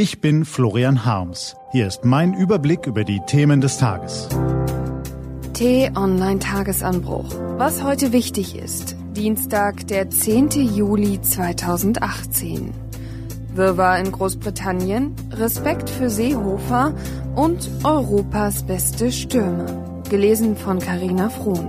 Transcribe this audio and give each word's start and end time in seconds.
Ich 0.00 0.20
bin 0.20 0.44
Florian 0.44 1.04
Harms. 1.04 1.56
Hier 1.72 1.88
ist 1.88 2.04
mein 2.04 2.32
Überblick 2.32 2.86
über 2.86 3.02
die 3.02 3.18
Themen 3.26 3.60
des 3.60 3.78
Tages. 3.78 4.28
T-Online-Tagesanbruch. 5.54 7.34
Was 7.56 7.82
heute 7.82 8.12
wichtig 8.12 8.54
ist. 8.54 8.94
Dienstag, 9.16 9.88
der 9.88 10.08
10. 10.08 10.50
Juli 10.50 11.20
2018. 11.20 12.72
Wirrwarr 13.54 13.98
in 13.98 14.12
Großbritannien, 14.12 15.16
Respekt 15.32 15.90
für 15.90 16.10
Seehofer 16.10 16.94
und 17.34 17.68
Europas 17.82 18.62
beste 18.62 19.10
Stürme. 19.10 20.02
Gelesen 20.08 20.56
von 20.56 20.78
Carina 20.78 21.28
Frohn. 21.28 21.68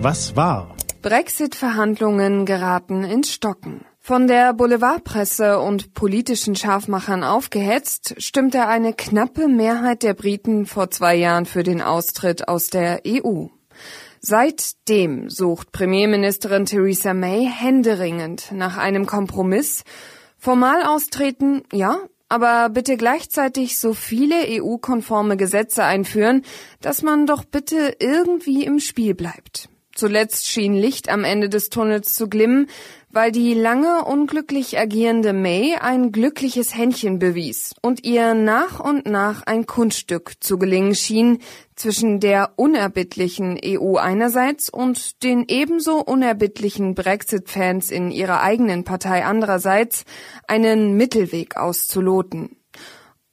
Was 0.00 0.36
war? 0.36 0.76
Brexit-Verhandlungen 1.02 2.46
geraten 2.46 3.02
ins 3.02 3.32
Stocken. 3.32 3.84
Von 3.98 4.28
der 4.28 4.54
Boulevardpresse 4.54 5.58
und 5.58 5.94
politischen 5.94 6.54
Scharfmachern 6.54 7.24
aufgehetzt, 7.24 8.14
stimmte 8.18 8.68
eine 8.68 8.92
knappe 8.92 9.48
Mehrheit 9.48 10.04
der 10.04 10.14
Briten 10.14 10.64
vor 10.64 10.90
zwei 10.90 11.16
Jahren 11.16 11.44
für 11.44 11.64
den 11.64 11.82
Austritt 11.82 12.46
aus 12.46 12.68
der 12.68 13.02
EU. 13.04 13.46
Seitdem 14.20 15.28
sucht 15.28 15.72
Premierministerin 15.72 16.66
Theresa 16.66 17.14
May 17.14 17.50
händeringend 17.52 18.52
nach 18.52 18.76
einem 18.76 19.04
Kompromiss. 19.04 19.82
Formal 20.38 20.84
austreten, 20.84 21.64
ja, 21.72 21.98
aber 22.28 22.68
bitte 22.68 22.96
gleichzeitig 22.96 23.76
so 23.76 23.92
viele 23.92 24.36
EU-konforme 24.62 25.36
Gesetze 25.36 25.82
einführen, 25.82 26.42
dass 26.80 27.02
man 27.02 27.26
doch 27.26 27.44
bitte 27.44 27.96
irgendwie 27.98 28.64
im 28.64 28.78
Spiel 28.78 29.14
bleibt. 29.14 29.68
Zuletzt 29.94 30.48
schien 30.48 30.74
Licht 30.74 31.10
am 31.10 31.22
Ende 31.24 31.48
des 31.48 31.68
Tunnels 31.68 32.14
zu 32.14 32.28
glimmen, 32.28 32.68
weil 33.10 33.30
die 33.30 33.52
lange 33.52 34.04
unglücklich 34.06 34.78
agierende 34.78 35.34
May 35.34 35.76
ein 35.78 36.12
glückliches 36.12 36.74
Händchen 36.74 37.18
bewies 37.18 37.74
und 37.82 38.04
ihr 38.04 38.32
nach 38.32 38.80
und 38.80 39.04
nach 39.06 39.42
ein 39.42 39.66
Kunststück 39.66 40.32
zu 40.40 40.58
gelingen 40.58 40.94
schien, 40.94 41.40
zwischen 41.76 42.20
der 42.20 42.52
unerbittlichen 42.56 43.58
EU 43.62 43.96
einerseits 43.96 44.70
und 44.70 45.22
den 45.22 45.44
ebenso 45.48 45.98
unerbittlichen 45.98 46.94
Brexit-Fans 46.94 47.90
in 47.90 48.10
ihrer 48.10 48.42
eigenen 48.42 48.84
Partei 48.84 49.24
andererseits 49.24 50.04
einen 50.46 50.96
Mittelweg 50.96 51.56
auszuloten. 51.56 52.56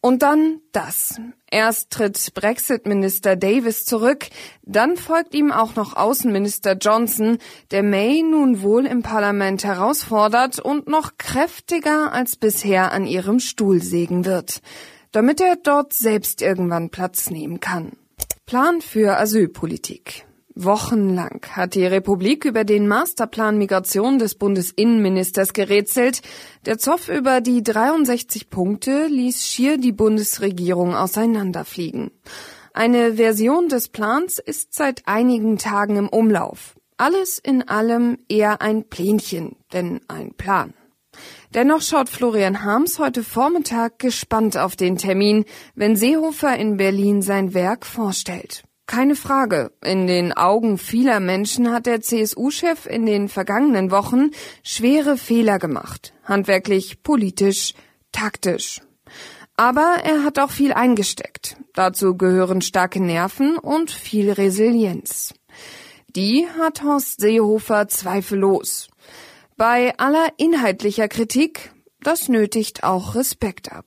Und 0.02 0.22
dann 0.22 0.62
das. 0.72 1.20
Erst 1.52 1.92
tritt 1.92 2.34
Brexit-Minister 2.34 3.36
Davis 3.36 3.84
zurück, 3.84 4.28
dann 4.62 4.96
folgt 4.96 5.34
ihm 5.34 5.52
auch 5.52 5.76
noch 5.76 5.96
Außenminister 5.96 6.78
Johnson, 6.78 7.38
der 7.72 7.84
May 7.84 8.24
nun 8.24 8.62
wohl 8.62 8.86
im 8.86 9.02
Parlament 9.02 9.66
herausfordert 9.66 10.60
und 10.60 10.88
noch 10.88 11.18
kräftiger 11.18 12.14
als 12.14 12.38
bisher 12.38 12.94
an 12.94 13.08
ihrem 13.08 13.40
Stuhl 13.40 13.82
sägen 13.82 14.24
wird, 14.24 14.62
damit 15.12 15.42
er 15.42 15.58
dort 15.58 15.92
selbst 15.92 16.42
irgendwann 16.42 16.92
Platz 16.92 17.30
nehmen 17.30 17.60
kann. 17.60 17.92
Plan 18.46 18.82
für 18.82 19.18
Asylpolitik. 19.18 20.26
Wochenlang 20.56 21.42
hat 21.52 21.76
die 21.76 21.86
Republik 21.86 22.44
über 22.44 22.64
den 22.64 22.88
Masterplan 22.88 23.58
Migration 23.58 24.20
des 24.20 24.36
Bundesinnenministers 24.36 25.54
gerätselt. 25.54 26.22
Der 26.66 26.78
Zoff 26.78 27.08
über 27.08 27.40
die 27.40 27.64
63 27.64 28.50
Punkte 28.50 29.08
ließ 29.08 29.46
schier 29.46 29.78
die 29.78 29.92
Bundesregierung 29.92 30.96
auseinanderfliegen. 30.96 32.12
Eine 32.74 33.16
Version 33.16 33.70
des 33.70 33.90
Plans 33.90 34.40
ist 34.40 34.74
seit 34.74 35.08
einigen 35.08 35.58
Tagen 35.58 35.98
im 35.98 36.10
Umlauf. 36.10 36.76
Alles 36.98 37.40
in 37.40 37.68
allem 37.68 38.18
eher 38.28 38.62
ein 38.62 38.90
Plänchen, 38.90 39.56
denn 39.72 40.02
ein 40.08 40.34
Plan. 40.34 40.74
Dennoch 41.54 41.82
schaut 41.82 42.10
Florian 42.10 42.64
Harms 42.64 43.00
heute 43.00 43.24
Vormittag 43.24 44.00
gespannt 44.00 44.58
auf 44.58 44.76
den 44.76 44.98
Termin, 44.98 45.46
wenn 45.76 45.96
Seehofer 45.96 46.58
in 46.58 46.78
Berlin 46.78 47.22
sein 47.22 47.54
Werk 47.54 47.86
vorstellt. 47.86 48.64
Keine 48.90 49.16
Frage. 49.16 49.72
In 49.86 50.08
den 50.08 50.34
Augen 50.34 50.80
vieler 50.80 51.20
Menschen 51.20 51.72
hat 51.72 51.86
der 51.86 52.02
CSU-Chef 52.02 52.88
in 52.88 53.06
den 53.06 53.30
vergangenen 53.30 53.92
Wochen 53.92 54.32
schwere 54.64 55.16
Fehler 55.16 55.60
gemacht. 55.60 56.12
Handwerklich, 56.24 57.04
politisch, 57.04 57.76
taktisch. 58.12 58.82
Aber 59.56 59.98
er 60.04 60.24
hat 60.24 60.40
auch 60.40 60.50
viel 60.50 60.74
eingesteckt. 60.74 61.56
Dazu 61.76 62.18
gehören 62.18 62.64
starke 62.64 63.00
Nerven 63.00 63.60
und 63.60 63.92
viel 63.92 64.32
Resilienz. 64.32 65.36
Die 66.16 66.48
hat 66.60 66.82
Horst 66.82 67.22
Seehofer 67.22 67.90
zweifellos. 67.90 68.90
Bei 69.56 69.96
aller 70.00 70.30
inhaltlicher 70.38 71.08
Kritik, 71.08 71.72
das 72.02 72.28
nötigt 72.28 72.84
auch 72.84 73.14
Respekt 73.14 73.72
ab. 73.72 73.86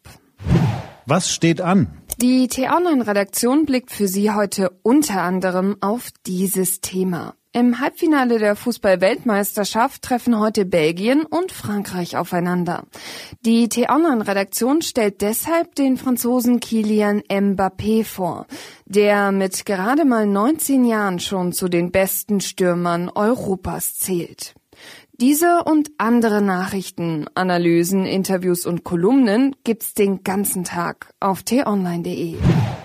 Was 1.07 1.33
steht 1.33 1.61
an? 1.61 2.02
Die 2.23 2.47
T-Online-Redaktion 2.47 3.67
blickt 3.67 3.91
für 3.91 4.07
Sie 4.07 4.31
heute 4.31 4.71
unter 4.85 5.23
anderem 5.23 5.77
auf 5.81 6.11
dieses 6.25 6.81
Thema. 6.81 7.35
Im 7.53 7.81
Halbfinale 7.81 8.39
der 8.39 8.55
Fußball-Weltmeisterschaft 8.55 10.03
treffen 10.03 10.39
heute 10.39 10.65
Belgien 10.65 11.25
und 11.25 11.51
Frankreich 11.51 12.17
aufeinander. 12.17 12.85
Die 13.45 13.69
T-Online-Redaktion 13.69 14.83
stellt 14.83 15.21
deshalb 15.21 15.75
den 15.75 15.97
Franzosen 15.97 16.61
Kilian 16.61 17.23
Mbappé 17.23 18.05
vor, 18.05 18.47
der 18.85 19.33
mit 19.33 19.67
gerade 19.67 20.05
mal 20.05 20.25
19 20.25 20.85
Jahren 20.85 21.19
schon 21.19 21.53
zu 21.53 21.67
den 21.67 21.91
besten 21.91 22.41
Stürmern 22.41 23.09
Europas 23.09 23.97
zählt. 23.97 24.55
Diese 25.21 25.65
und 25.65 25.91
andere 25.99 26.41
Nachrichten, 26.41 27.27
Analysen, 27.35 28.07
Interviews 28.07 28.65
und 28.65 28.83
Kolumnen 28.83 29.55
gibt's 29.63 29.93
den 29.93 30.25
ganzen 30.25 30.65
Tag 30.65 31.13
auf 31.21 31.43
t-online.de. 31.43 32.37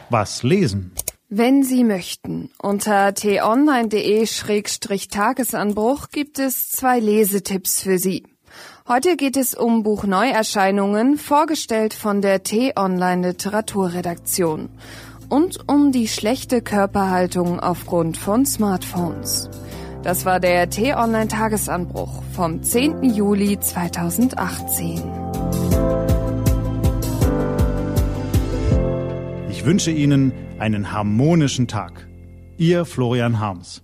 Was 0.10 0.44
lesen? 0.44 0.92
Wenn 1.30 1.64
Sie 1.64 1.86
möchten, 1.86 2.50
unter 2.62 3.14
t-online.de-tagesanbruch 3.14 6.10
gibt 6.10 6.40
es 6.40 6.70
zwei 6.72 7.00
Lesetipps 7.00 7.82
für 7.82 7.98
Sie. 7.98 8.26
Heute 8.88 9.18
geht 9.18 9.36
es 9.36 9.54
um 9.54 9.84
Buchneuerscheinungen, 9.84 11.18
vorgestellt 11.18 11.94
von 11.94 12.22
der 12.22 12.44
T-Online 12.44 13.30
Literaturredaktion. 13.30 14.70
Und 15.28 15.68
um 15.68 15.92
die 15.92 16.08
schlechte 16.08 16.62
Körperhaltung 16.62 17.60
aufgrund 17.60 18.16
von 18.16 18.46
Smartphones. 18.46 19.50
Das 20.08 20.24
war 20.24 20.40
der 20.40 20.70
T-Online-Tagesanbruch 20.70 22.24
vom 22.32 22.64
10. 22.64 23.04
Juli 23.14 23.60
2018. 23.60 25.04
Ich 29.50 29.66
wünsche 29.66 29.92
Ihnen 29.92 30.32
einen 30.60 30.94
harmonischen 30.94 31.68
Tag. 31.68 32.08
Ihr 32.56 32.86
Florian 32.86 33.42
Harms. 33.42 33.84